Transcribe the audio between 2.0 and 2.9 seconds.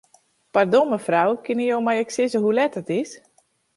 ek sizze hoe let it